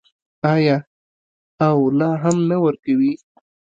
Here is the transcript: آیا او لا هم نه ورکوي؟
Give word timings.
آیا 0.53 0.77
او 1.67 1.77
لا 1.99 2.11
هم 2.23 2.35
نه 2.49 2.57
ورکوي؟ 2.65 3.13